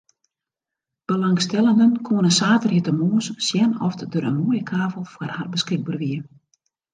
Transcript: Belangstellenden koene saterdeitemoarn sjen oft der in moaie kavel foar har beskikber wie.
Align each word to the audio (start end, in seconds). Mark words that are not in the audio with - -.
Belangstellenden 1.11 1.91
koene 2.09 2.31
saterdeitemoarn 2.37 3.37
sjen 3.49 3.73
oft 3.89 4.01
der 4.11 4.25
in 4.31 4.37
moaie 4.41 4.63
kavel 4.71 5.05
foar 5.13 5.31
har 5.37 5.49
beskikber 5.53 5.95
wie. 6.01 6.19